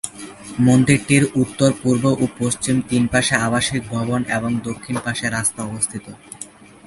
[0.59, 6.05] মন্দিরটির উত্তর, পূর্ব ও পশ্চিম তিন পাশে আবাসিক ভবন এবং দক্ষিণ পাশে রাস্তা অবস্থিত।